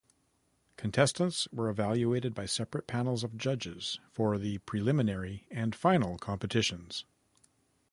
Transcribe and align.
Contestants 0.77 1.47
were 1.51 1.69
evaluated 1.69 2.33
by 2.33 2.47
separate 2.47 2.87
panels 2.87 3.23
of 3.23 3.37
judges 3.37 3.99
for 4.11 4.39
the 4.39 4.57
preliminary 4.57 5.45
and 5.51 5.75
final 5.75 6.17
competitions. 6.17 7.05